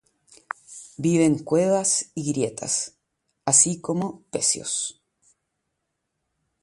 [0.97, 2.95] Vive en cuevas y grietas,
[3.45, 4.99] así como pecios.